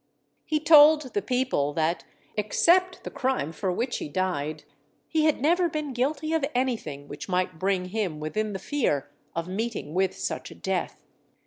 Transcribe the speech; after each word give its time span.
He 0.45 0.59
told 0.59 1.13
the 1.13 1.21
people 1.21 1.73
that, 1.73 2.05
except 2.35 3.03
the 3.03 3.11
crime 3.11 3.51
for 3.51 3.71
which 3.71 3.97
he 3.97 4.09
died, 4.09 4.63
he 5.07 5.25
had 5.25 5.39
never 5.39 5.69
been 5.69 5.93
guilty 5.93 6.33
of 6.33 6.43
anything 6.55 7.07
which 7.07 7.29
might 7.29 7.59
bring 7.59 7.89
him 7.89 8.19
within 8.19 8.53
the 8.53 8.57
fear 8.57 9.11
of 9.35 9.47
meeting 9.47 9.93
with 9.93 10.17
such 10.17 10.49
a 10.49 10.55
death. 10.55 11.03